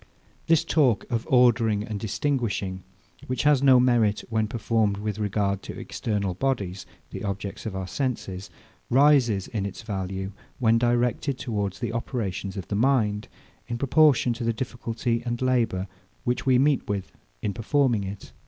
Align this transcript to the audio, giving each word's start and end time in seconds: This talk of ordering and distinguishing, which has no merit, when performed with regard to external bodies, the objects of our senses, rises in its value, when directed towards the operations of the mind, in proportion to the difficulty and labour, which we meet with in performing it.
This 0.47 0.63
talk 0.65 1.05
of 1.11 1.27
ordering 1.29 1.83
and 1.83 1.99
distinguishing, 1.99 2.81
which 3.27 3.43
has 3.43 3.61
no 3.61 3.79
merit, 3.79 4.23
when 4.31 4.47
performed 4.47 4.97
with 4.97 5.19
regard 5.19 5.61
to 5.61 5.77
external 5.77 6.33
bodies, 6.33 6.87
the 7.11 7.23
objects 7.23 7.67
of 7.67 7.75
our 7.75 7.85
senses, 7.85 8.49
rises 8.89 9.47
in 9.49 9.63
its 9.63 9.83
value, 9.83 10.31
when 10.57 10.79
directed 10.79 11.37
towards 11.37 11.77
the 11.77 11.93
operations 11.93 12.57
of 12.57 12.67
the 12.67 12.75
mind, 12.75 13.27
in 13.67 13.77
proportion 13.77 14.33
to 14.33 14.43
the 14.43 14.53
difficulty 14.53 15.21
and 15.23 15.39
labour, 15.39 15.85
which 16.23 16.47
we 16.47 16.57
meet 16.57 16.89
with 16.89 17.11
in 17.43 17.53
performing 17.53 18.03
it. 18.03 18.31